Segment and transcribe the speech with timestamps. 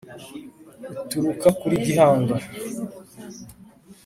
[1.01, 2.35] uturuka kuri gihanga